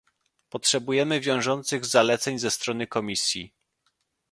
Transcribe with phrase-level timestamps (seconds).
[0.49, 3.53] Potrzebujemy wiążących zaleceń ze strony Komisji